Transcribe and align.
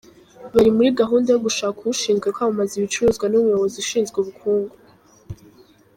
Bari 0.53 0.69
muri 0.75 0.89
gahunda 1.01 1.27
yo 1.31 1.39
gushaka 1.45 1.79
ushinzwe 1.93 2.27
kwamamaza 2.35 2.73
ibicuruzwa 2.75 3.25
n’umuyobozi 3.27 3.75
ushinzwe 3.83 4.15
ubukungu. 4.19 4.75